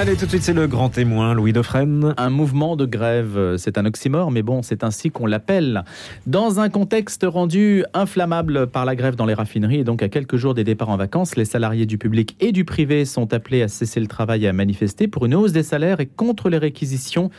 [0.00, 2.14] Allez, tout de suite, c'est le grand témoin, Louis Dauphren.
[2.16, 5.82] Un mouvement de grève, c'est un oxymore, mais bon, c'est ainsi qu'on l'appelle.
[6.24, 10.36] Dans un contexte rendu inflammable par la grève dans les raffineries et donc à quelques
[10.36, 13.66] jours des départs en vacances, les salariés du public et du privé sont appelés à
[13.66, 17.30] cesser le travail et à manifester pour une hausse des salaires et contre les réquisitions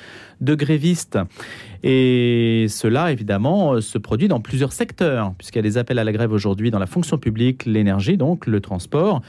[0.42, 1.18] de grévistes.
[1.82, 6.12] Et cela, évidemment, se produit dans plusieurs secteurs, puisqu'il y a des appels à la
[6.12, 9.22] grève aujourd'hui dans la fonction publique, l'énergie, donc le transport,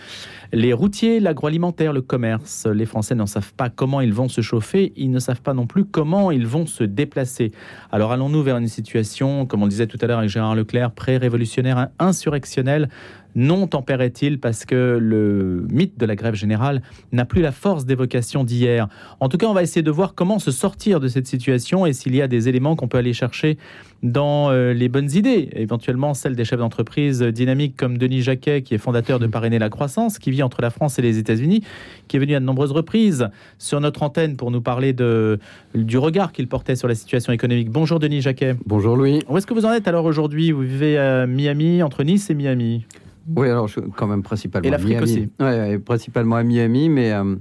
[0.52, 2.66] les routiers, l'agroalimentaire, le commerce.
[2.66, 5.66] Les Français n'en savent pas comment ils vont se chauffer, ils ne savent pas non
[5.66, 7.52] plus comment ils vont se déplacer.
[7.92, 11.88] Alors allons-nous vers une situation, comme on disait tout à l'heure avec Gérard Leclerc, pré-révolutionnaire,
[12.00, 12.88] insurrectionnelle
[13.34, 18.44] non tempérait-il parce que le mythe de la grève générale n'a plus la force d'évocation
[18.44, 18.88] d'hier.
[19.20, 21.92] En tout cas, on va essayer de voir comment se sortir de cette situation et
[21.92, 23.58] s'il y a des éléments qu'on peut aller chercher
[24.02, 28.74] dans euh, les bonnes idées, éventuellement celles des chefs d'entreprise dynamiques comme Denis Jacquet, qui
[28.74, 31.62] est fondateur de Parrainer la croissance, qui vit entre la France et les États-Unis,
[32.08, 35.38] qui est venu à de nombreuses reprises sur notre antenne pour nous parler de,
[35.74, 37.70] du regard qu'il portait sur la situation économique.
[37.70, 38.56] Bonjour Denis Jacquet.
[38.66, 39.20] Bonjour Louis.
[39.28, 40.50] Où est-ce que vous en êtes alors aujourd'hui?
[40.50, 42.86] Vous vivez à Miami, entre Nice et Miami?
[43.36, 44.66] Oui, alors je, quand même principalement.
[44.66, 45.28] Et l'Afrique aussi.
[45.38, 47.36] Oui, principalement à Miami, mais, euh,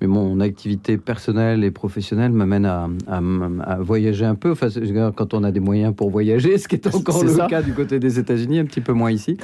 [0.00, 4.52] mais mon activité personnelle et professionnelle m'amène à, à, voyager un peu.
[4.52, 4.68] Enfin,
[5.14, 7.98] quand on a des moyens pour voyager, ce qui est encore le cas du côté
[7.98, 9.36] des États-Unis, un petit peu moins ici.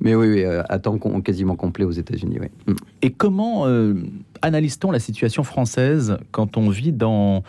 [0.00, 2.38] Mais oui, oui euh, à temps quasiment complet aux États-Unis.
[2.40, 2.48] Oui.
[2.66, 2.76] Mm.
[3.02, 3.94] Et comment euh,
[4.42, 7.42] analyse-t-on la situation française quand on vit dans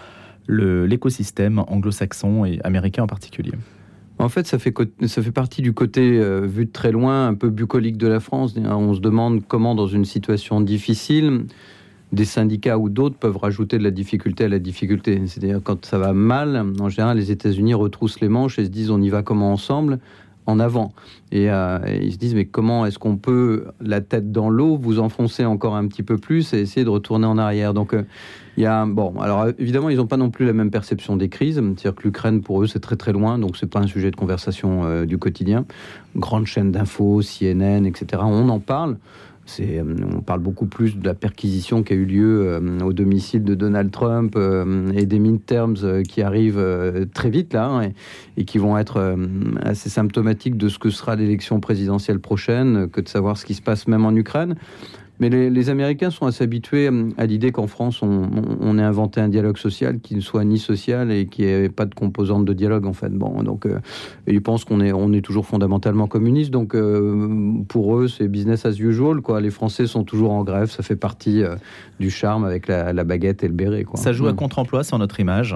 [0.49, 3.53] l'écosystème anglo-saxon et américain en particulier?
[4.23, 4.73] En fait, ça fait,
[5.07, 8.19] ça fait partie du côté euh, vu de très loin, un peu bucolique de la
[8.19, 8.55] France.
[8.57, 11.45] On se demande comment, dans une situation difficile,
[12.11, 15.21] des syndicats ou d'autres peuvent rajouter de la difficulté à la difficulté.
[15.25, 18.91] C'est-à-dire quand ça va mal, en général, les États-Unis retroussent les manches et se disent
[18.91, 19.99] on y va comment ensemble
[20.45, 20.93] en avant.
[21.31, 24.99] Et, euh, ils se disent, mais comment est-ce qu'on peut, la tête dans l'eau, vous
[24.99, 27.73] enfoncer encore un petit peu plus et essayer de retourner en arrière?
[27.73, 28.03] Donc, euh,
[28.57, 31.29] il y a, bon, alors évidemment, ils n'ont pas non plus la même perception des
[31.29, 31.55] crises.
[31.55, 34.15] C'est-à-dire que l'Ukraine, pour eux, c'est très très loin, donc c'est pas un sujet de
[34.15, 35.65] conversation euh, du quotidien.
[36.15, 38.97] Grande chaîne d'infos, CNN, etc., on en parle.
[39.59, 39.83] Euh,
[40.15, 43.55] on parle beaucoup plus de la perquisition qui a eu lieu euh, au domicile de
[43.55, 46.63] Donald Trump euh, et des midterms qui arrivent
[47.13, 47.92] très vite là hein,
[48.37, 49.17] et, qui vont être
[49.61, 53.61] assez symptomatiques de ce que sera l'élection présidentielle prochaine que de savoir ce qui se
[53.61, 54.55] passe même en Ukraine.
[55.19, 59.29] Mais les, Américains sont assez habitués euh, à l'idée qu'en France, on, ait inventé un
[59.29, 62.85] dialogue social qui ne soit ni social et qui n'ait pas de composante de dialogue,
[62.85, 63.11] en fait.
[63.11, 63.79] Bon, donc, euh,
[64.27, 66.51] ils pensent qu'on est, on est toujours fondamentalement communiste.
[66.51, 69.21] Donc, euh, pour eux, c'est business as usual.
[69.21, 69.39] Quoi.
[69.39, 70.69] Les Français sont toujours en grève.
[70.69, 71.43] Ça fait partie
[71.99, 73.83] du charme avec la, baguette et le béret.
[73.83, 73.99] Quoi.
[73.99, 74.37] Ça joue à mm.
[74.37, 75.55] contre-emploi sur notre image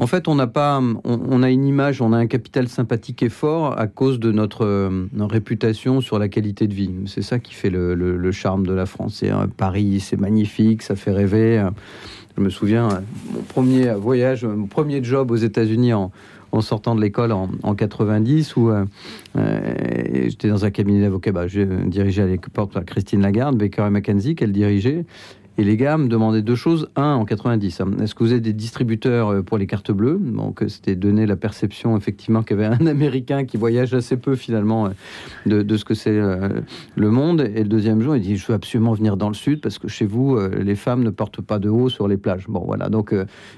[0.00, 3.28] en fait, on n'a pas, on, a une image, on a un capital sympathique et
[3.28, 6.90] fort à cause de notre, euh, réputation sur la qualité de vie.
[7.04, 9.22] C'est ça qui fait le, charme de la France.
[9.22, 11.62] Et, Paris, c'est magnifique, ça fait rêver.
[12.38, 13.02] Je me souviens,
[13.34, 16.10] mon premier voyage, mon premier job aux États-Unis en,
[16.60, 18.84] sortant de l'école en, 90 où euh,
[19.36, 19.60] euh,
[20.24, 21.32] j'étais dans un cabinet d'avocats.
[21.32, 25.04] Bah, dirigeais à l'époque Christine Lagarde, Baker et McKenzie, qu'elle dirigeait.
[25.60, 26.88] Et les gars me demandaient deux choses.
[26.96, 27.90] Un, en 90, hein.
[28.00, 30.18] est-ce que vous êtes des distributeurs euh, pour les cartes bleues?
[30.18, 34.36] Donc, c'était donner la perception, effectivement, qu'il y avait un Américain qui voyage assez peu,
[34.36, 34.86] finalement,
[35.46, 36.48] euh, de, ce que c'est euh,
[36.96, 37.42] le monde.
[37.42, 39.86] Et le deuxième jour, il dit Je veux absolument venir dans le Sud parce que
[39.86, 42.46] chez vous, les femmes ne portent pas de haut sur les plages.
[42.48, 42.88] Bon, voilà.
[42.88, 43.14] Donc,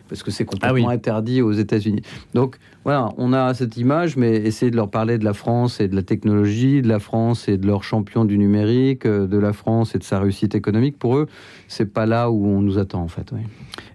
[0.09, 2.03] parce que c'est ah complètement interdit aux États-Unis.
[2.35, 5.87] Donc, voilà, on a cette image, mais essayer de leur parler de la France et
[5.87, 9.95] de la technologie, de la France et de leur champion du numérique, de la France
[9.95, 11.29] et de sa réussite économique, pour eux,
[11.69, 13.33] c'est pas là où on nous attend en fait.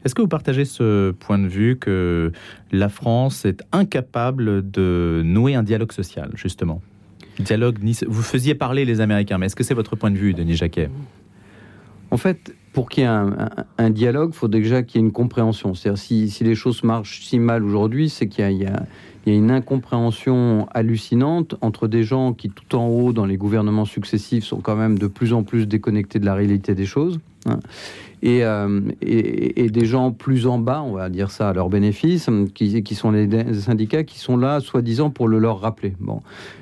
[0.05, 2.31] Est-ce que vous partagez ce point de vue que
[2.71, 6.81] la France est incapable de nouer un dialogue social, justement?
[7.39, 7.77] Dialogue,
[8.07, 10.89] vous faisiez parler les Américains, mais est-ce que c'est votre point de vue, Denis Jacquet?
[12.09, 13.09] En fait, pour qu'il y ait
[13.79, 15.73] un, dialogue, il faut déjà qu'il y ait une compréhension.
[15.73, 18.85] C'est-à-dire, si, les choses marchent si mal aujourd'hui, c'est qu'il y, a
[19.25, 24.59] une incompréhension hallucinante entre des gens qui, tout en haut, dans les gouvernements successifs, sont
[24.59, 27.19] quand même de plus en plus déconnectés de la réalité des choses.
[27.47, 27.57] Hein.
[28.25, 32.95] Euh, et, des gens plus en bas, on va dire ça à leur bénéfice, qui,
[32.95, 35.94] sont les syndicats qui sont là, soi-disant, pour le leur rappeler.
[36.00, 36.21] Bon.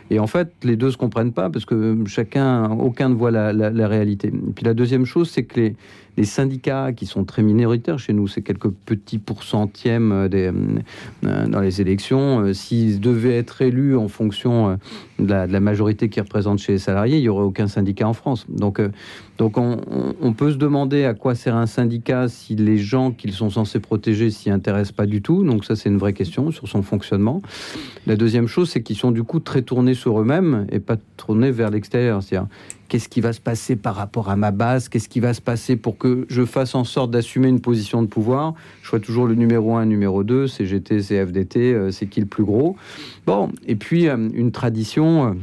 [0.10, 3.88] Et en fait, les deux se comprennent pas parce que chacun, aucun ne voit la,
[3.88, 4.32] réalité.
[4.56, 5.76] Puis la deuxième chose, c'est que les,
[6.18, 10.52] les syndicats qui sont très minoritaires chez nous, c'est quelques petits pourcentièmes euh, des,
[11.26, 12.40] euh, dans les élections.
[12.40, 14.78] Euh, s'ils devaient être élus en fonction
[15.20, 18.46] de la, majorité qu'ils représentent chez les salariés, il n'y aurait aucun syndicat en France.
[18.50, 18.82] Donc,
[19.38, 23.50] donc on, peut se demander à quoi sert un syndicat si les gens qu'ils sont
[23.50, 25.44] censés protéger s'y intéressent pas du tout.
[25.44, 27.42] Donc ça, c'est une vraie question sur son fonctionnement.
[28.06, 31.52] La deuxième chose, c'est qu'ils sont du coup très tournés sur eux-mêmes et pas tournés
[31.52, 32.22] vers l'extérieur.
[32.22, 32.48] C'est-à-dire
[32.88, 35.76] qu'est-ce qui va se passer par rapport à ma base, qu'est-ce qui va se passer
[35.76, 38.54] pour que je fasse en sorte d'assumer une position de pouvoir?
[38.84, 42.44] Je vois toujours le numéro 1, numéro 2, CGT, CFDT, euh, c'est qui le plus
[42.44, 42.76] gros?
[43.26, 45.36] Bon, et puis euh, une tradition.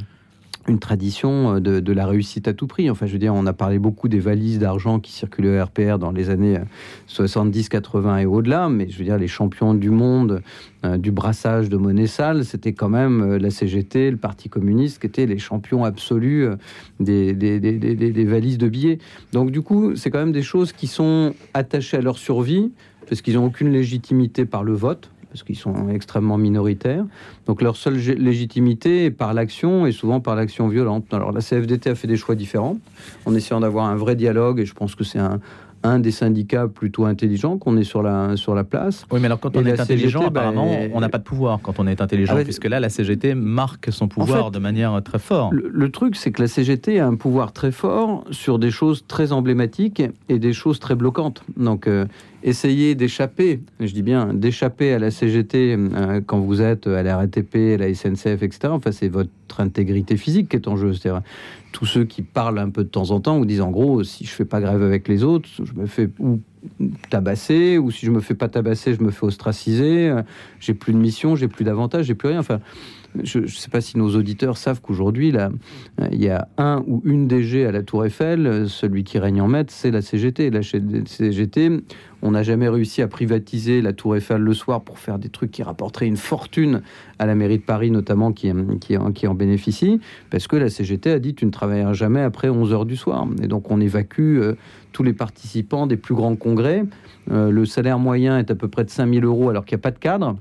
[0.69, 2.91] Euh, une tradition de, de, la réussite à tout prix.
[2.91, 5.99] Enfin, je veux dire, on a parlé beaucoup des valises d'argent qui circulaient au RPR
[5.99, 6.59] dans les années
[7.07, 10.43] 70, 80 et au-delà, mais je veux dire, les champions du monde
[10.85, 15.01] euh, du brassage de monnaie sale, c'était quand même euh, la CGT, le Parti communiste,
[15.01, 16.57] qui étaient les champions absolus euh,
[16.99, 18.99] des, des valises de billets.
[19.33, 22.73] Donc, du coup, c'est quand même des choses qui sont attachées à leur survie,
[23.09, 27.07] parce qu'ils n'ont aucune légitimité par le vote parce qu'ils sont extrêmement minoritaires.
[27.47, 31.13] Donc leur seule légitimité est par l'action et souvent par l'action violente.
[31.13, 32.77] Alors la CFDT a fait des choix différents
[33.25, 35.41] en essayant d'avoir un vrai dialogue et je pense que c'est un,
[35.83, 39.05] un des syndicats plutôt intelligents qu'on est sur la, sur la place.
[39.11, 41.79] Oui, mais alors quand on est intelligent, apparemment, ben, on n'a pas de pouvoir quand
[41.79, 45.53] on est intelligent, ah puisque là, la CGT marque son pouvoir de manière très forte.
[45.53, 49.33] Le, truc, c'est que la CGT a un pouvoir très fort sur des choses très
[49.33, 51.45] emblématiques et des choses très bloquantes.
[51.57, 52.07] Donc, euh,
[52.43, 57.17] essayer d'échapper, je dis bien d'échapper à la CGT euh, quand vous êtes à la
[57.17, 58.59] RATP, à la SNCF, etc.
[58.71, 60.93] Enfin, c'est votre intégrité physique qui est en jeu.
[61.73, 64.25] Tous ceux qui parlent un peu de temps en temps ou disent en gros, si
[64.25, 66.41] je fais pas grève avec les autres, je me fais ou
[67.11, 70.09] tabasser, ou si je me fais pas tabasser, je me fais ostraciser.
[70.09, 70.23] Euh,
[70.61, 72.39] j'ai plus de mission, j'ai plus d'avantages, j'ai plus rien.
[72.39, 72.61] Enfin,
[73.23, 75.33] je ne sais pas si nos auditeurs savent qu'aujourd'hui,
[76.11, 78.69] il y a un ou une DG à la Tour Eiffel.
[78.69, 80.51] Celui qui règne en maître, c'est la CGT.
[80.51, 81.83] La CGT,
[82.23, 85.51] on n'a jamais réussi à privatiser la Tour Eiffel le soir pour faire des trucs
[85.51, 86.83] qui rapporteraient une fortune
[87.19, 90.01] à la mairie de Paris, notamment, qui en bénéficie,
[90.31, 93.27] parce que la CGT a dit tu ne travailleras jamais après 11 heures du soir.
[93.43, 94.55] Et donc, on évacue euh,
[94.93, 96.85] tous les participants des plus grands congrès.
[97.31, 99.83] Euh, le salaire moyen est à peu près de 5000 euros alors qu'il n'y a
[99.83, 100.37] pas de cadre.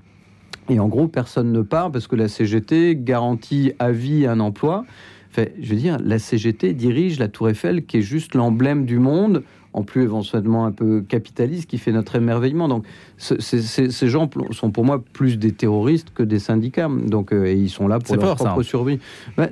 [0.71, 4.85] Et en gros, personne ne part parce que la CGT garantit à vie un emploi.
[5.29, 8.97] Fait, je veux dire, la CGT dirige la Tour Eiffel, qui est juste l'emblème du
[8.97, 12.67] monde en plus éventuellement un peu capitaliste, qui fait notre émerveillement.
[12.67, 12.85] Donc,
[13.17, 16.89] ces gens sont pour moi plus des terroristes que des syndicats.
[16.89, 18.99] Donc, euh, et ils sont là pour leur propre survie.
[19.37, 19.49] Ben,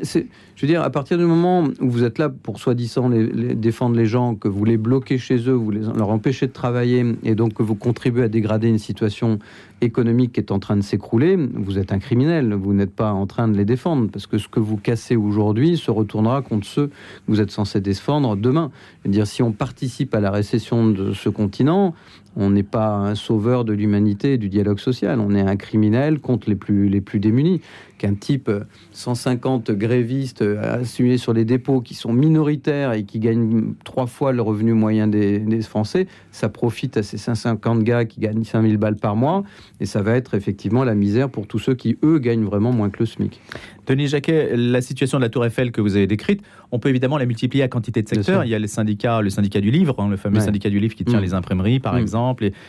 [0.60, 3.96] je veux dire, à partir du moment où vous êtes là pour soi-disant les, défendre
[3.96, 7.34] les gens, que vous les bloquez chez eux, vous les, leur empêchez de travailler, et
[7.34, 9.40] donc que vous contribuez à dégrader une situation
[9.80, 12.54] économique qui est en train de s'écrouler, vous êtes un criminel.
[12.54, 15.78] Vous n'êtes pas en train de les défendre, parce que ce que vous cassez aujourd'hui
[15.78, 16.94] se retournera contre ceux que
[17.30, 18.70] vous êtes censés défendre demain.
[19.04, 21.96] Je veux dire, si on participe à la récession de ce continent,
[22.36, 25.20] on n'est pas un sauveur de l'humanité et du dialogue social.
[25.20, 27.62] On est un criminel contre les plus, les plus démunis.
[27.98, 28.50] Qu'un type
[28.94, 34.42] 150 grévistes assumés sur les dépôts qui sont minoritaires et qui gagnent trois fois le
[34.42, 38.96] revenu moyen des, des Français, ça profite à ces 150 gars qui gagnent 5000 balles
[38.96, 39.44] par mois.
[39.82, 42.90] Et ça va être effectivement la misère pour tous ceux qui, eux, gagnent vraiment moins
[42.90, 43.42] que le SMIC.
[43.90, 46.42] Denis Jacquet, la situation de la Tour Eiffel que vous avez décrite,
[46.72, 48.46] on peut évidemment la multiplier à quantité de secteurs.
[48.46, 50.94] Il y a les syndicats, le syndicat du livre, hein, le fameux syndicat du livre
[50.94, 51.24] qui tient mm.
[51.24, 52.00] les imprimeries, par mm.
[52.00, 52.19] exemple,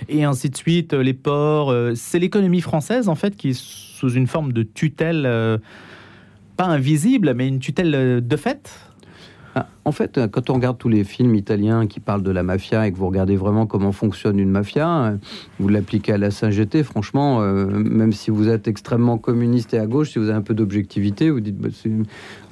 [0.08, 1.70] et, ainsi de suite, les ports.
[1.70, 5.58] Euh, c'est l'économie française, en fait, qui est sous une forme de tutelle, euh,
[6.56, 8.89] pas invisible, mais une tutelle euh, de fait
[9.84, 12.92] en fait, quand on regarde tous les films italiens qui parlent de la mafia et
[12.92, 15.14] que vous regardez vraiment comment fonctionne une mafia,
[15.58, 19.86] vous l'appliquez à la Saint-GT, franchement, euh, même si vous êtes extrêmement communiste et à
[19.86, 21.68] gauche, si vous avez un peu d'objectivité, vous dites, bah,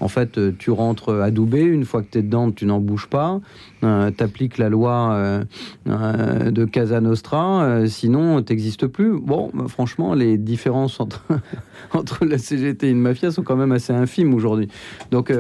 [0.01, 3.07] en fait, euh, tu rentres adoubé, une fois que tu es dedans, tu n'en bouges
[3.07, 3.41] pas,
[3.85, 5.45] euh, tu appliques la loi
[5.87, 9.19] de Casa Nostra, sinon, tu n'existes plus.
[9.21, 11.25] Bon, bah, franchement, les différences entre,
[11.93, 14.69] entre la CGT et une mafia sont quand même assez infimes aujourd'hui.
[15.11, 15.33] Donc,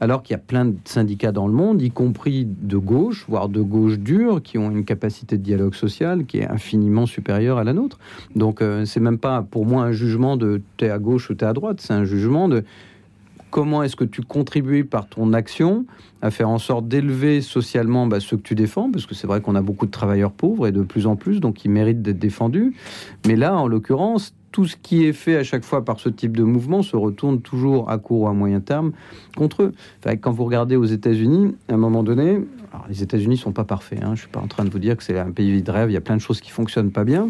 [0.00, 3.48] alors qu'il y a plein de syndicats dans le monde, y compris de gauche, voire
[3.48, 7.64] de gauche dure, qui ont une capacité de dialogue social qui est infiniment supérieure à
[7.64, 7.98] la nôtre.
[8.34, 11.46] Donc euh, c'est même pas pour moi un jugement de t'es à gauche ou t'es
[11.46, 12.64] à droite, c'est un jugement de
[13.54, 15.86] comment est-ce que tu contribues par ton action
[16.22, 19.40] à faire en sorte d'élever socialement bah, ceux que tu défends, parce que c'est vrai
[19.40, 22.18] qu'on a beaucoup de travailleurs pauvres et de plus en plus, donc ils méritent d'être
[22.18, 22.74] défendus.
[23.28, 26.36] Mais là, en l'occurrence, tout ce qui est fait à chaque fois par ce type
[26.36, 28.90] de mouvement se retourne toujours à court ou à moyen terme
[29.36, 29.72] contre eux.
[30.20, 32.40] quand vous regardez aux États-Unis, à un moment donné,
[32.88, 34.02] les États-Unis sont pas parfaits.
[34.02, 35.90] Hein, je suis pas en train de vous dire que c'est un pays de rêve.
[35.90, 37.28] Il y a plein de choses qui fonctionnent pas bien.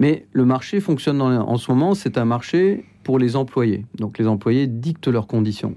[0.00, 1.94] Mais le marché fonctionne en ce moment.
[1.94, 3.86] C'est un marché pour les employés.
[3.98, 5.76] Donc les employés dictent leurs conditions.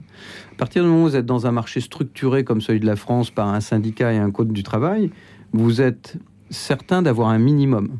[0.53, 2.95] À partir du moment où vous êtes dans un marché structuré comme celui de la
[2.95, 5.12] France par un syndicat et un code du travail,
[5.53, 6.17] vous êtes
[6.50, 8.00] certain d'avoir un minimum.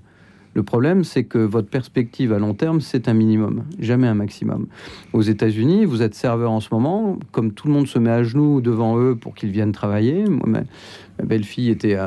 [0.55, 4.65] Le problème, c'est que votre perspective à long terme, c'est un minimum, jamais un maximum.
[5.13, 8.24] Aux États-Unis, vous êtes serveur en ce moment, comme tout le monde se met à
[8.24, 10.25] genoux devant eux pour qu'ils viennent travailler.
[11.20, 11.98] Ma belle-fille était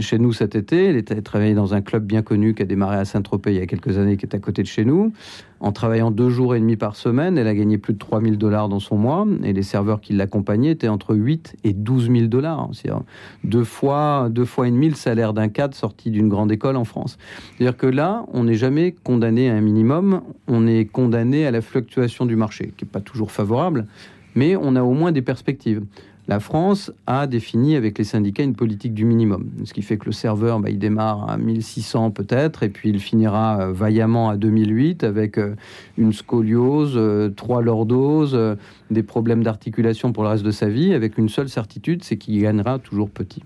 [0.00, 0.86] chez nous cet été.
[0.86, 3.62] Elle était travaillée dans un club bien connu qui a démarré à Saint-Tropez il y
[3.62, 5.12] a quelques années, qui est à côté de chez nous.
[5.60, 8.68] En travaillant deux jours et demi par semaine, elle a gagné plus de 3000 dollars
[8.68, 9.26] dans son mois.
[9.44, 12.68] Et les serveurs qui l'accompagnaient étaient entre 8 et 12 000 dollars.
[12.72, 13.02] C'est-à-dire
[13.44, 16.84] deux fois, deux fois et demi le salaire d'un cadre sorti d'une grande école en
[16.84, 17.18] France.
[17.56, 21.60] C'est-à-dire que là, on n'est jamais condamné à un minimum, on est condamné à la
[21.60, 23.86] fluctuation du marché, qui n'est pas toujours favorable,
[24.34, 25.82] mais on a au moins des perspectives
[26.28, 29.50] la France a défini avec les syndicats une politique du minimum.
[29.64, 33.00] Ce qui fait que le serveur, bah, il démarre à 1600 peut-être, et puis il
[33.00, 35.56] finira euh, vaillamment à 2008 avec euh,
[35.98, 38.38] une scoliose, euh, trois lordoses,
[38.90, 42.40] des problèmes d'articulation pour le reste de sa vie, avec une seule certitude, c'est qu'il
[42.40, 43.42] gagnera toujours petit.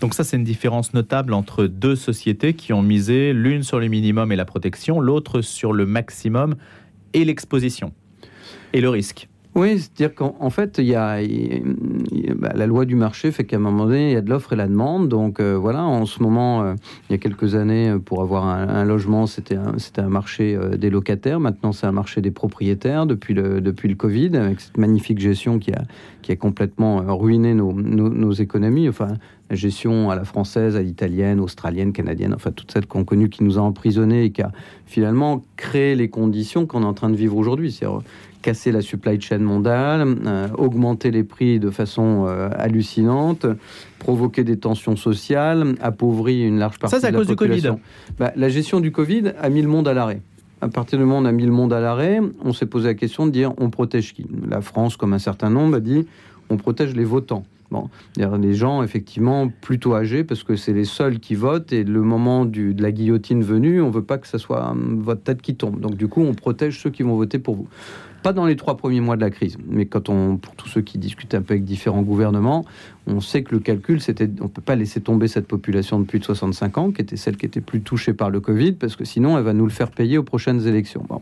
[0.00, 3.86] Donc ça, c'est une différence notable entre deux sociétés qui ont misé l'une sur le
[3.86, 6.56] minimum et la protection, l'autre sur le maximum
[7.12, 7.92] et l'exposition
[8.72, 9.28] et le risque.
[9.54, 11.18] Oui, c'est-à-dire qu'en fait, il y a,
[12.36, 14.54] bah, la loi du marché fait qu'à un moment donné, il y a de l'offre
[14.54, 15.08] et la demande.
[15.08, 16.74] Donc euh, voilà, en ce moment, euh,
[17.08, 20.88] il y a quelques années, pour avoir un, logement, c'était un, un, marché euh, des
[20.88, 21.38] locataires.
[21.38, 25.58] Maintenant, c'est un marché des propriétaires depuis le, depuis le Covid, avec cette magnifique gestion
[25.58, 25.82] qui a,
[26.22, 28.88] qui a complètement ruiné nos, nos, nos économies.
[28.88, 29.08] Enfin,
[29.54, 33.58] gestion à la française, à l'italienne, australienne, canadienne, enfin toutes celles qu'on connu qui nous
[33.58, 34.52] a emprisonnés et qui a
[34.86, 37.72] finalement créé les conditions qu'on est en train de vivre aujourd'hui.
[37.72, 38.00] C'est-à-dire
[38.42, 43.46] casser la supply chain mondiale, euh, augmenter les prix de façon euh, hallucinante,
[43.98, 47.74] provoquer des tensions sociales, appauvrir une large partie Ça, c'est à de cause la population.
[47.74, 48.16] du Covid.
[48.18, 50.20] Bah, la gestion du Covid a mis le monde à l'arrêt.
[50.60, 52.88] À partir du moment où on a mis le monde à l'arrêt, on s'est posé
[52.88, 54.26] la question de dire on protège qui?
[54.48, 56.06] La France, comme un certain nombre, a dit
[56.50, 57.44] on protège les votants.
[57.72, 57.88] Bon,
[58.18, 62.44] les gens effectivement plutôt âgés parce que c'est les seuls qui votent et le moment
[62.44, 65.80] de la guillotine venue, on veut pas que ce soit hum, votre tête qui tombe.
[65.80, 67.68] Donc du coup, on protège ceux qui vont voter pour vous.
[68.22, 70.80] Pas dans les trois premiers mois de la crise, mais quand on, pour tous ceux
[70.80, 72.64] qui discutent un peu avec différents gouvernements,
[73.06, 76.20] on sait que le calcul, c'était, on peut pas laisser tomber cette population de plus
[76.20, 79.04] de 65 ans, qui était celle qui était plus touchée par le Covid, parce que
[79.04, 81.04] sinon, elle va nous le faire payer aux prochaines élections.
[81.08, 81.20] Bon.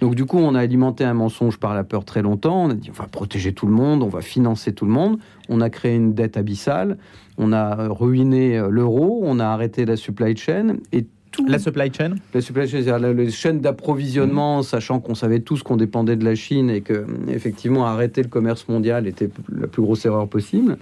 [0.00, 2.64] Donc du coup, on a alimenté un mensonge par la peur très longtemps.
[2.64, 5.18] On a dit, on va protéger tout le monde, on va financer tout le monde.
[5.48, 6.98] On a créé une dette abyssale,
[7.38, 11.06] on a ruiné l'euro, on a arrêté la supply chain et
[11.46, 14.62] la supply chain La supply chain, c'est-à-dire les chaînes d'approvisionnement, mmh.
[14.64, 18.68] sachant qu'on savait tous qu'on dépendait de la Chine et que, effectivement, arrêter le commerce
[18.68, 20.78] mondial était la plus grosse erreur possible.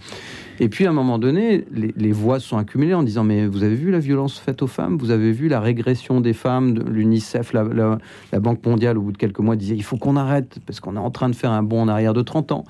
[0.61, 3.77] Et puis, à un moment donné, les, voix sont accumulées en disant Mais vous avez
[3.77, 4.99] vu la violence faite aux femmes?
[4.99, 6.83] Vous avez vu la régression des femmes?
[6.88, 10.59] L'UNICEF, la, la, Banque mondiale, au bout de quelques mois, disait Il faut qu'on arrête
[10.67, 12.65] parce qu'on est en train de faire un bond en arrière de 30 ans.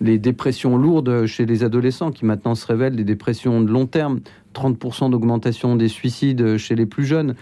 [0.00, 4.20] Les dépressions lourdes chez les adolescents qui maintenant se révèlent des dépressions de long terme,
[4.54, 7.34] 30% d'augmentation des suicides chez les plus jeunes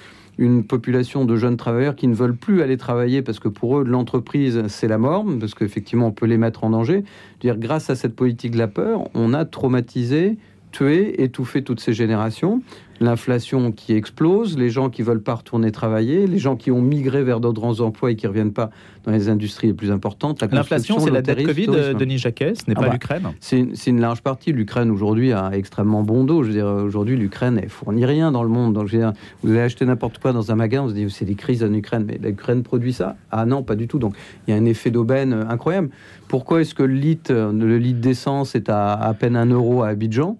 [0.42, 3.84] une population de jeunes travailleurs qui ne veulent plus aller travailler parce que pour eux,
[3.84, 7.04] l'entreprise, c'est la mort, parce qu'effectivement, on peut les mettre en danger.
[7.40, 10.36] Dire, grâce à cette politique de la peur, on a traumatisé,
[10.72, 12.60] tué, étouffé toutes ces générations
[13.02, 17.22] l'inflation qui explose, les gens qui veulent pas retourner travailler, les gens qui ont migré
[17.22, 18.70] vers d'autres emplois et qui reviennent pas
[19.04, 20.42] dans les industries les plus importantes.
[20.50, 24.00] L'inflation, c'est la dette Covid, Denis Jacquet, ce n'est ah pas bah, l'Ukraine C'est une
[24.00, 24.52] large partie.
[24.52, 26.42] L'Ukraine, aujourd'hui, a extrêmement bon dos.
[26.42, 28.74] Je veux dire, aujourd'hui, l'Ukraine, elle fournit rien dans le monde.
[28.74, 31.10] Donc, je veux dire, vous allez acheter n'importe quoi dans un magasin, vous vous dites,
[31.10, 32.04] c'est des crises en Ukraine.
[32.06, 33.16] Mais l'Ukraine produit ça?
[33.30, 33.98] Ah non, pas du tout.
[33.98, 34.14] Donc,
[34.46, 35.90] il y a un effet d'aubaine incroyable.
[36.28, 39.88] Pourquoi est-ce que le litre, le litre d'essence est à à peine un euro à
[39.88, 40.38] Abidjan?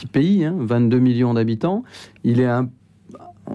[0.00, 1.82] Petit pays, 22 hein, millions d'habitants.
[2.24, 2.68] Il est un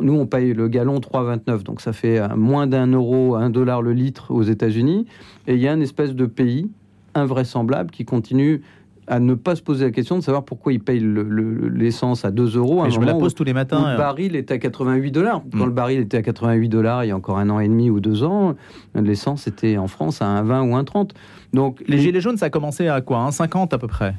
[0.01, 3.81] nous, on paye le gallon 3,29, donc ça fait euh, moins d'un euro, un dollar
[3.81, 5.05] le litre aux États-Unis.
[5.47, 6.69] Et il y a une espèce de pays
[7.13, 8.61] invraisemblable qui continue
[9.07, 12.57] à ne pas se poser la question de savoir pourquoi il paye l'essence à 2
[12.57, 12.83] euros.
[12.89, 13.89] je me la pose tous les matins.
[13.89, 13.97] le euh.
[13.97, 15.43] baril est à 88 dollars.
[15.51, 15.65] Quand mm.
[15.65, 18.01] le baril était à 88 dollars il y a encore un an et demi ou
[18.01, 18.55] deux ans,
[18.95, 21.11] l'essence était en France à 1,20 ou 1,30.
[21.53, 24.15] Donc les, les gilets jaunes, ça a commencé à quoi 1,50 à peu près?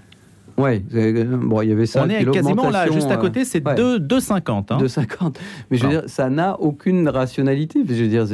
[0.59, 2.05] Ouais, bon, il y avait ça.
[2.05, 4.65] On est quasiment là, juste à côté, c'est 2,50.
[4.71, 4.79] Hein.
[4.79, 5.37] 2,50.
[5.71, 7.81] Mais je veux dire, ça n'a aucune rationalité.
[7.87, 8.27] Je veux dire,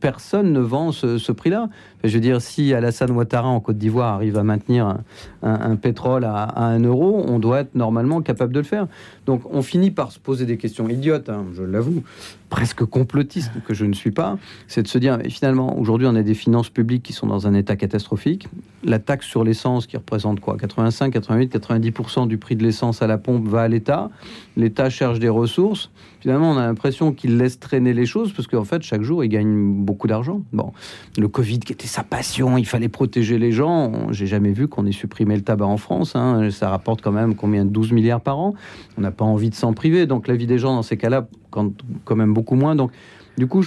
[0.00, 1.68] personne ne vend ce, prix-là.
[2.04, 4.98] Je veux dire, si Alassane Ouattara en Côte d'Ivoire arrive à maintenir
[5.42, 8.86] un, pétrole à, à 1 euro, on doit être normalement capable de le faire.
[9.26, 12.02] Donc, on finit par se poser des questions idiotes, hein, je l'avoue
[12.48, 16.22] presque complotiste que je ne suis pas, c'est de se dire, finalement, aujourd'hui, on a
[16.22, 18.48] des finances publiques qui sont dans un état catastrophique.
[18.84, 20.56] La taxe sur l'essence, qui représente quoi?
[20.56, 24.10] 85, 88, 90% du prix de l'essence à la pompe va à l'État.
[24.56, 25.90] L'État cherche des ressources.
[26.20, 29.28] Finalement, on a l'impression qu'il laisse traîner les choses parce qu'en fait, chaque jour, il
[29.28, 30.42] gagne beaucoup d'argent.
[30.52, 30.72] Bon,
[31.16, 34.10] le Covid qui était sa passion, il fallait protéger les gens.
[34.10, 36.16] J'ai jamais vu qu'on ait supprimé le tabac en France.
[36.16, 36.50] Hein.
[36.50, 37.64] Ça rapporte quand même combien?
[37.64, 38.54] 12 milliards par an?
[38.96, 40.06] On n'a pas envie de s'en priver.
[40.06, 41.28] Donc, la vie des gens dans ces cas-là
[41.58, 41.72] quand,
[42.04, 42.76] quand même beaucoup moins.
[42.76, 42.92] Donc,
[43.36, 43.64] du coup,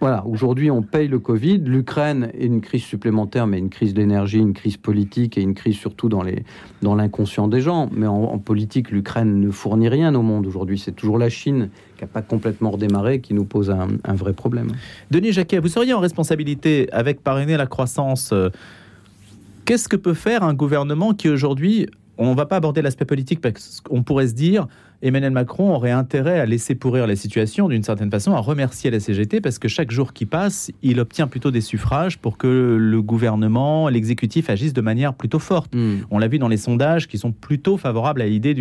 [0.00, 1.58] voilà, aujourd'hui, on paye le Covid.
[1.58, 5.76] L'Ukraine est une crise supplémentaire, mais une crise d'énergie, une crise politique et une crise
[5.76, 6.44] surtout dans les
[6.80, 7.88] dans l'inconscient des gens.
[7.92, 10.78] Mais en, politique, l'Ukraine ne fournit rien au monde aujourd'hui.
[10.78, 14.32] C'est toujours la Chine qui n'a pas complètement redémarré qui nous pose un, un, vrai
[14.32, 14.72] problème.
[15.10, 18.32] Denis Jacquet, vous seriez en responsabilité avec parrainer la croissance.
[18.32, 18.48] Euh,
[19.66, 21.86] qu'est-ce que peut faire un gouvernement qui aujourd'hui,
[22.18, 24.66] on ne va pas aborder l'aspect politique parce qu'on pourrait se dire
[25.02, 29.00] Emmanuel Macron aurait intérêt à laisser pourrir la situation d'une certaine façon, à remercier la
[29.00, 33.02] CGT parce que chaque jour qui passe, il obtient plutôt des suffrages pour que le
[33.02, 35.74] gouvernement, l'exécutif agissent de manière plutôt forte.
[35.74, 36.00] Hmm.
[36.10, 38.54] On l'a vu dans les sondages qui sont plutôt favorables à l'idée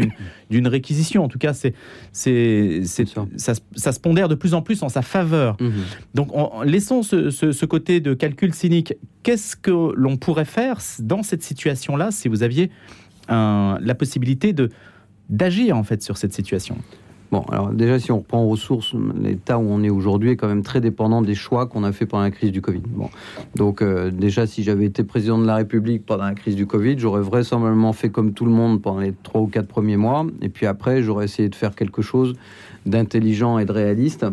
[0.49, 1.25] d'une réquisition.
[1.25, 1.73] En tout cas, c'est
[2.13, 5.57] ça, ça, se pondère de plus en plus en sa faveur.
[5.59, 5.71] Hmm.
[6.15, 6.29] Donc,
[6.63, 8.93] laissons ce, ce, côté de calcul cynique.
[9.23, 12.71] Qu'est-ce que l'on pourrait faire dans cette situation-là si vous aviez
[13.27, 14.69] la possibilité de
[15.29, 16.75] d'agir en fait sur cette situation
[17.31, 20.47] Bon, alors déjà, si on reprend aux sources, l'état où on est aujourd'hui est quand
[20.47, 22.81] même très dépendant des choix qu'on a fait pendant la crise du Covid.
[22.87, 23.09] Bon,
[23.55, 26.97] donc euh, déjà, si j'avais été président de la République pendant la crise du Covid,
[26.97, 30.49] j'aurais vraisemblablement fait comme tout le monde pendant les trois ou quatre premiers mois, et
[30.49, 32.35] puis après, j'aurais essayé de faire quelque chose
[32.87, 34.25] d'intelligent et de réaliste.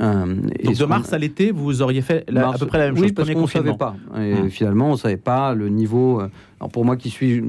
[0.00, 3.04] Euh, Donc de mars à l'été, vous auriez fait à peu près la même chose.
[3.04, 3.94] Oui, parce qu'on ne savait pas.
[4.16, 4.48] Et hum.
[4.48, 6.22] finalement, on ne savait pas le niveau.
[6.72, 7.44] Pour moi qui suis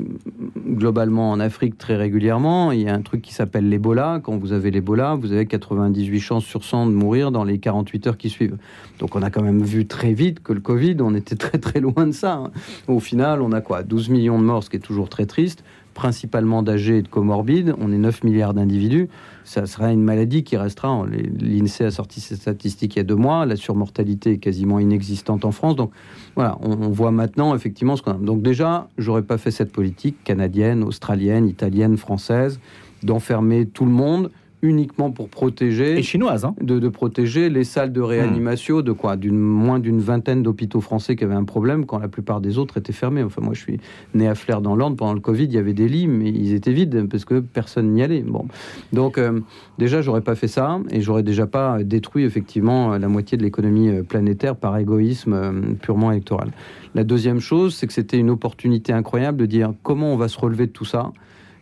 [0.56, 4.20] globalement en Afrique très régulièrement, il y a un truc qui s'appelle l'Ebola.
[4.24, 8.08] Quand vous avez l'Ebola, vous avez 98 chances sur 100 de mourir dans les 48
[8.08, 8.58] heures qui suivent.
[9.00, 11.80] Donc on a quand même vu très vite que le Covid, on était très très
[11.80, 12.34] loin de ça.
[12.36, 12.52] Hein.
[12.88, 13.82] Au final, on a quoi?
[13.82, 15.64] 12 millions de morts, ce qui est toujours très triste
[16.00, 17.76] principalement d'âgés et de comorbides.
[17.78, 19.10] On est 9 milliards d'individus.
[19.50, 21.04] Ça sera une maladie qui restera.
[21.08, 23.48] L'INSEE a sorti ses statistiques il y a deux mois.
[23.48, 25.76] La surmortalité est quasiment inexistante en France.
[25.76, 25.90] Donc
[26.36, 28.14] voilà, on, voit maintenant effectivement ce qu'on a.
[28.14, 32.60] Donc déjà, j'aurais pas fait cette politique canadienne, australienne, italienne, française
[33.02, 34.30] d'enfermer tout le monde
[34.62, 36.54] uniquement pour protéger et chinoise hein.
[36.62, 41.24] de, protéger les salles de réanimation de quoi d'une moins d'une vingtaine d'hôpitaux français qui
[41.24, 43.24] avaient un problème quand la plupart des autres étaient fermés.
[43.24, 43.80] Enfin moi je suis
[44.14, 44.96] né à Flers dans l'Orne.
[44.96, 47.94] Pendant le Covid il y avait des lits mais ils étaient vides parce que personne
[47.94, 48.22] n'y allait.
[48.22, 48.46] Bon.
[48.92, 49.40] Donc euh,
[49.78, 53.90] déjà j'aurais pas fait ça et j'aurais déjà pas détruit effectivement la moitié de l'économie
[53.90, 55.52] euh, planétaire par égoïsme euh,
[55.82, 56.52] purement électoral.
[56.96, 60.38] La deuxième chose c'est que c'était une opportunité incroyable de dire comment on va se
[60.38, 61.12] relever de tout ça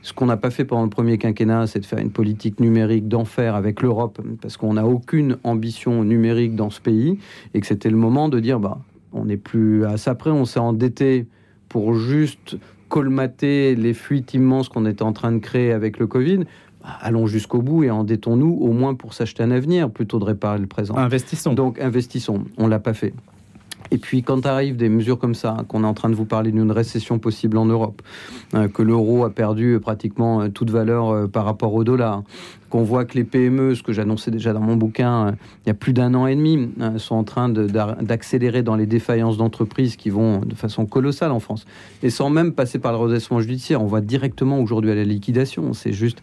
[0.07, 3.09] ce qu'on n'a pas fait pendant le premier quinquennat, c'est de faire une politique numérique
[3.09, 7.19] d'enfer avec l'Europe, parce qu'on n'a aucune ambition numérique dans ce pays,
[7.53, 8.77] et que c'était le moment de dire, bah,
[9.11, 11.27] on n'est plus à ça près, on s'est endetté
[11.67, 12.55] pour juste
[12.87, 16.45] colmater les fuites immenses qu'on était en train de créer avec le Covid.
[16.81, 20.59] Bah, allons jusqu'au bout et endettons-nous au moins pour s'acheter un avenir plutôt de réparer
[20.59, 20.95] le présent.
[20.95, 21.53] Investissons.
[21.53, 22.45] Donc investissons.
[22.57, 23.13] On l'a pas fait.
[23.91, 26.51] Et puis quand arrivent des mesures comme ça, qu'on est en train de vous parler
[26.51, 28.01] d'une récession possible en Europe,
[28.53, 32.23] euh, que l'euro a perdu pratiquement euh, toute valeur euh, par rapport au dollar,
[32.69, 35.31] qu'on voit que les PME, ce que j'annonçais déjà dans mon bouquin, euh,
[35.65, 38.85] il y a plus d'un an et demi, euh, sont en train d'accélérer dans les
[38.85, 41.65] défaillances d'entreprises qui vont de façon colossale en France.
[42.03, 45.73] Et sans même passer par le redressement judiciaire, on voit directement aujourd'hui à la liquidation.
[45.73, 46.21] C'est juste,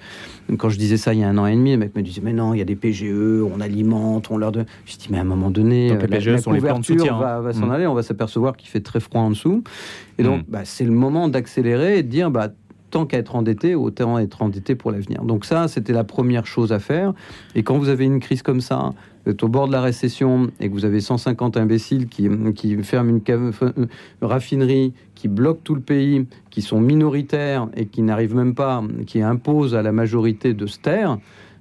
[0.59, 2.22] quand je disais ça il y a un an et demi, les mecs me disaient,
[2.22, 4.66] mais non, il y a des PGE, on alimente, on leur donne.
[4.87, 7.18] Je dis, mais à un moment donné, donc, les PGE sont les plans de soutien,
[7.18, 7.70] va, va s'en mmh.
[7.70, 9.62] aller, on va s'apercevoir qu'il fait très froid en dessous.
[10.18, 10.50] Et donc, mmh.
[10.50, 12.48] bah, c'est le moment d'accélérer et de dire, bah,
[12.94, 15.24] tant qu'à être endetté, autant être endetté pour l'avenir.
[15.24, 17.12] Donc ça, c'était la première chose à faire.
[17.57, 18.92] Et quand vous avez une crise comme ça,
[19.26, 23.11] êtes au bord de la récession et que vous avez 150 imbéciles qui, qui ferment
[23.11, 23.88] une, une
[24.22, 29.22] raffinerie, qui bloquent tout le pays, qui sont minoritaires et qui n'arrivent même pas, qui
[29.22, 31.18] imposent à la majorité de se taire,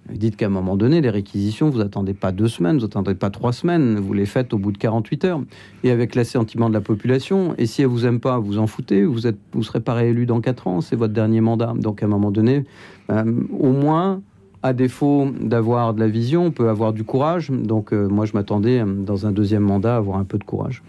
[0.09, 3.29] dites qu'à un moment donné, les réquisitions, vous attendez pas deux semaines, vous attendez pas
[3.29, 5.41] trois semaines, vous les faites au bout de 48 heures.
[5.83, 9.05] Et avec l'assentiment de la population, et si elle vous aime pas, vous en foutez,
[9.05, 11.73] vous êtes, vous serez pas réélu dans quatre ans, c'est votre dernier mandat.
[11.77, 12.65] Donc à un moment donné,
[13.09, 13.23] euh,
[13.57, 14.21] au moins,
[14.63, 17.51] à défaut d'avoir de la vision, on peut avoir du courage.
[17.51, 20.43] Donc euh, moi, je m'attendais euh, dans un deuxième mandat à avoir un peu de
[20.45, 20.81] courage.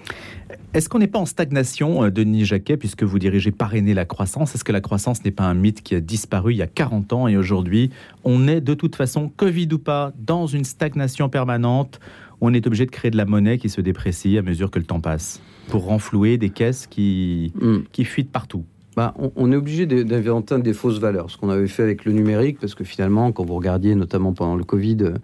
[0.72, 4.54] Est-ce qu'on n'est pas en stagnation, euh, Denis Jacquet, puisque vous dirigez Parrainer la croissance?
[4.54, 7.12] Est-ce que la croissance n'est pas un mythe qui a disparu il y a 40
[7.12, 7.90] ans et aujourd'hui,
[8.22, 11.98] on est de toute façon, Covid ou pas, dans une stagnation permanente?
[12.40, 14.84] On est obligé de créer de la monnaie qui se déprécie à mesure que le
[14.84, 17.78] temps passe pour renflouer des caisses qui, hmm.
[17.90, 18.64] qui fuitent partout
[18.96, 22.58] bah, on, est obligé d'inventer des fausses valeurs, ce qu'on avait fait avec le numérique,
[22.60, 25.14] parce que finalement, quand vous regardiez, notamment pendant le Covid, euh,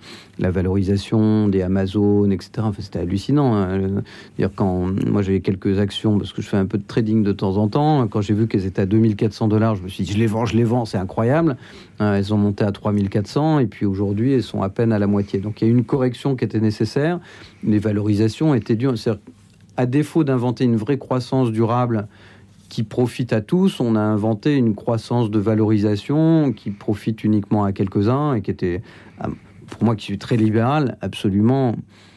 [0.41, 3.55] la valorisation des Amazon, etc., c'était hallucinant.
[3.55, 4.03] Hein.
[4.39, 7.31] Dire quand moi j'avais quelques actions, parce que je fais un peu de trading de
[7.31, 10.13] temps en temps, quand j'ai vu qu'elles étaient à 2400 dollars, je me suis dit,
[10.13, 11.57] je les vends, je les vends, c'est incroyable.
[12.01, 15.07] Euh, elles ont monté à 3400, et puis aujourd'hui, elles sont à peine à la
[15.07, 15.39] moitié.
[15.39, 17.21] Donc il y a une correction qui était nécessaire.
[17.63, 18.89] Les valorisations étaient dues.
[19.77, 22.09] À défaut d'inventer une vraie croissance durable,
[22.71, 23.81] qui profite à tous.
[23.81, 28.81] On a inventé une croissance de valorisation qui profite uniquement à quelques-uns et qui était,
[29.69, 31.75] pour moi qui suis très libéral, absolument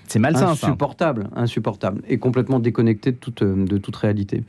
[0.07, 0.67] C'est malsain, ça.
[0.67, 4.43] insupportable, insupportable, et complètement déconnecté de toute, de toute réalité.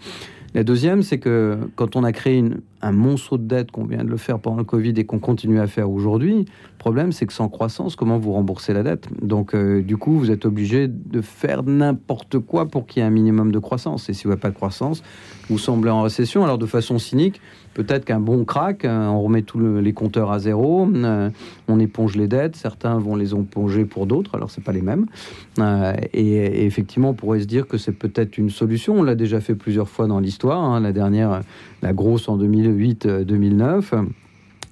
[0.54, 4.04] La deuxième, c'est que quand on a créé une, un monceau de dette, qu'on vient
[4.04, 7.26] de le faire pendant le Covid et qu'on continue à faire aujourd'hui, le problème, c'est
[7.26, 9.08] que sans croissance, comment vous remboursez la dette?
[9.20, 13.08] Donc, euh, du coup, vous êtes obligé de faire n'importe quoi pour qu'il y ait
[13.08, 14.08] un minimum de croissance.
[14.08, 15.02] Et si vous n'avez pas de croissance,
[15.48, 16.44] vous semblez en récession.
[16.44, 17.40] Alors, de façon cynique,
[17.74, 21.30] peut-être qu'un bon crack, euh, on remet tous les compteurs à zéro, euh,
[21.68, 25.06] on éponge les dettes, certains vont les éponger pour d'autres, alors c'est pas les mêmes.
[25.58, 28.96] Euh, et, et, effectivement, on pourrait se dire que c'est peut-être une solution.
[28.96, 30.62] On l'a déjà fait plusieurs fois dans l'histoire.
[30.62, 30.80] Hein.
[30.80, 31.40] La dernière,
[31.82, 34.04] la grosse en 2008-2009.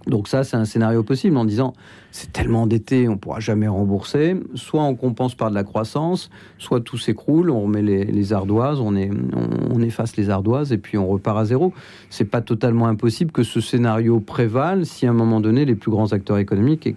[0.06, 1.74] Donc ça, c'est un scénario possible en disant
[2.10, 4.36] c'est tellement endetté, on pourra jamais rembourser.
[4.54, 8.80] Soit on compense par de la croissance, soit tout s'écroule, on remet les, les ardoises,
[8.80, 8.92] on,
[9.80, 11.72] efface les ardoises et puis on repart à zéro.
[12.10, 15.90] C'est pas totalement impossible que ce scénario prévale si à un moment donné les plus
[15.90, 16.88] grands acteurs économiques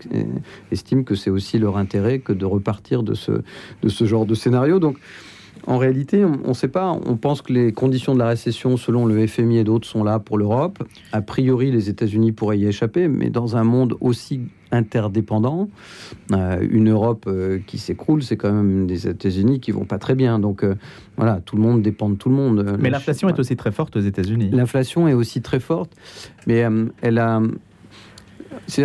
[0.71, 3.31] estiment que c'est aussi leur intérêt que de repartir de ce,
[3.81, 4.79] de ce genre de scénario.
[4.79, 4.97] Donc
[5.67, 6.91] en réalité, on ne sait pas.
[6.91, 10.19] On pense que les conditions de la récession, selon le FMI et d'autres, sont là
[10.19, 10.84] pour l'Europe.
[11.12, 15.69] A priori, les États-Unis pourraient y échapper, mais dans un monde aussi interdépendant,
[16.34, 20.15] euh, une Europe euh, qui s'écroule, c'est quand même des États-Unis qui vont pas très
[20.15, 20.38] bien.
[20.39, 20.75] Donc euh,
[21.17, 22.78] voilà, tout le monde dépend de tout le monde.
[22.80, 24.49] Mais l'inflation est aussi très forte aux États-Unis.
[24.51, 25.93] L'inflation est aussi très forte,
[26.45, 26.65] mais
[27.01, 27.41] elle a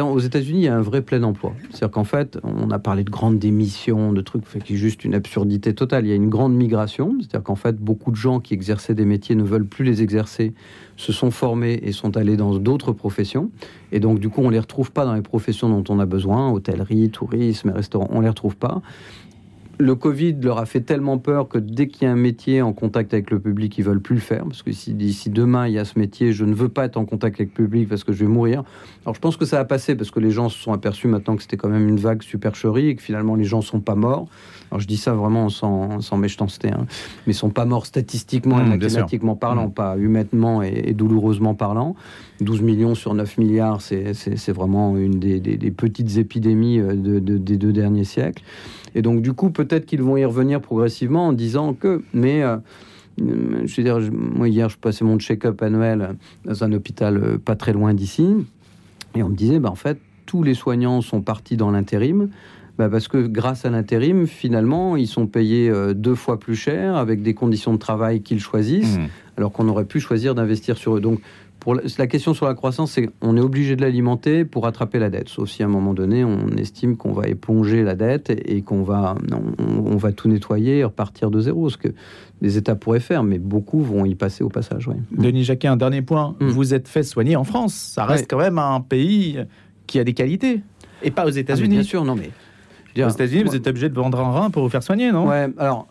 [0.01, 1.55] aux États-Unis, il y a un vrai plein emploi.
[1.71, 5.15] C'est-à-dire qu'en fait, on a parlé de grandes démissions, de trucs qui est juste une
[5.15, 6.07] absurdité totale.
[6.07, 9.05] Il y a une grande migration, c'est-à-dire qu'en fait, beaucoup de gens qui exerçaient des
[9.05, 10.55] métiers ne veulent plus les exercer,
[10.97, 13.51] se sont formés et sont allés dans d'autres professions.
[13.93, 16.51] Et donc, du coup, on les retrouve pas dans les professions dont on a besoin,
[16.51, 18.83] hôtellerie, tourisme, restaurant, on les retrouve pas
[19.81, 22.73] le Covid leur a fait tellement peur que dès qu'il y a un métier en
[22.73, 24.45] contact avec le public, ils veulent plus le faire.
[24.45, 26.99] Parce que si d'ici demain il y a ce métier, je ne veux pas être
[26.99, 28.63] en contact avec le public parce que je vais mourir.
[29.05, 31.35] Alors je pense que ça a passé parce que les gens se sont aperçus maintenant
[31.35, 34.29] que c'était quand même une vague supercherie et que finalement les gens sont pas morts.
[34.71, 36.87] Alors je dis ça vraiment sans, sans méchanceté, hein.
[37.27, 39.73] mais ils sont pas morts statistiquement mmh, et mathématiquement parlant, mmh.
[39.73, 41.97] pas humainement et, et, douloureusement parlant.
[42.41, 47.37] 12 millions sur 9 milliards, c'est vraiment une des, des, des, petites épidémies de, de,
[47.37, 48.43] des deux derniers siècles.
[48.95, 52.57] Et donc, du coup, peut-être qu'ils vont y revenir progressivement en disant que, mais euh,
[53.19, 57.57] je veux dire, moi hier, je passais mon check-up annuel dans un hôpital euh, pas
[57.57, 58.37] très loin d'ici,
[59.15, 62.29] et on me disait, bah, en fait, tous les soignants sont partis dans l'intérim.
[62.79, 66.97] Bah parce que grâce à l'intérim, finalement, ils sont payés euh, deux fois plus cher
[66.97, 69.09] avec des conditions de travail qu'ils choisissent, mmh.
[69.37, 71.01] alors qu'on aurait pu choisir d'investir sur eux.
[71.01, 71.21] Donc,
[71.61, 74.99] pour la, la, question sur la croissance, c'est qu'on est obligé de l'alimenter pour rattraper
[74.99, 75.29] la dette.
[75.29, 78.63] Sauf si à un moment donné, on estime qu'on va éponger la dette et, et
[78.63, 81.69] qu'on va, on, on, va tout nettoyer et repartir de zéro.
[81.69, 81.89] Ce que
[82.41, 84.89] les États pourraient faire, mais beaucoup vont y passer au passage.
[85.13, 86.35] Denis Jacquet, un dernier point.
[86.41, 86.47] Mmh.
[86.49, 87.75] Vous êtes fait soigner en France.
[87.75, 88.27] Ça reste ouais.
[88.31, 89.39] quand même un pays
[89.87, 90.63] qui a des qualités.
[91.03, 91.77] Et pas aux États-Unis.
[91.77, 92.31] Ah, bien sûr, non, mais.
[92.95, 95.29] Dire, aux États-Unis, vous êtes obligé de vendre un rein pour vous faire soigner, non?
[95.29, 95.87] Ouais, alors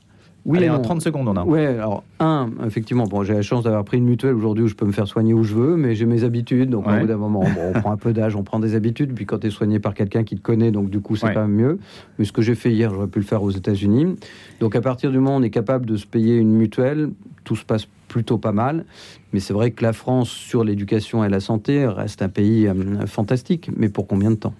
[0.45, 1.43] oui, Allez, en 30 secondes, on a.
[1.43, 4.75] Oui, alors, un, effectivement, bon, j'ai la chance d'avoir pris une mutuelle aujourd'hui où je
[4.75, 6.69] peux me faire soigner où je veux, mais j'ai mes habitudes.
[6.69, 6.97] Donc, ouais.
[6.97, 9.13] au bout d'un moment, bon, on prend un peu d'âge, on prend des habitudes.
[9.13, 11.36] Puis, quand tu es soigné par quelqu'un qui te connaît, donc du coup, c'est ouais.
[11.36, 11.80] même mieux.
[12.17, 14.15] Mais ce que j'ai fait hier, j'aurais pu le faire aux États-Unis.
[14.60, 17.10] Donc, à partir du moment où on est capable de se payer une mutuelle,
[17.43, 18.83] tout se passe plutôt pas mal.
[19.31, 23.05] Mais c'est vrai que la France, sur l'éducation et la santé, reste un pays euh,
[23.05, 23.69] fantastique.
[23.77, 24.53] Mais pour combien de temps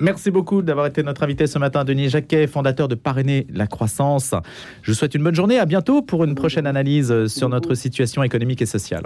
[0.00, 4.34] Merci beaucoup d'avoir été notre invité ce matin, Denis Jacquet, fondateur de Parrainer la croissance.
[4.82, 5.58] Je vous souhaite une bonne journée.
[5.58, 9.04] À bientôt pour une prochaine analyse sur notre situation économique et sociale.